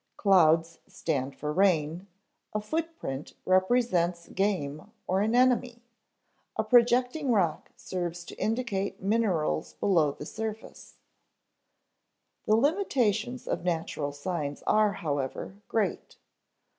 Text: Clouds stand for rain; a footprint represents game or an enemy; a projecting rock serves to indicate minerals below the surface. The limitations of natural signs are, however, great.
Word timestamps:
Clouds 0.17 0.79
stand 0.87 1.35
for 1.35 1.53
rain; 1.53 2.07
a 2.55 2.59
footprint 2.59 3.35
represents 3.45 4.29
game 4.29 4.89
or 5.05 5.21
an 5.21 5.35
enemy; 5.35 5.83
a 6.55 6.63
projecting 6.63 7.31
rock 7.31 7.69
serves 7.77 8.23
to 8.25 8.35
indicate 8.41 9.03
minerals 9.03 9.73
below 9.73 10.11
the 10.11 10.25
surface. 10.25 10.95
The 12.47 12.55
limitations 12.55 13.47
of 13.47 13.63
natural 13.63 14.11
signs 14.11 14.63
are, 14.63 14.93
however, 14.93 15.57
great. 15.67 16.17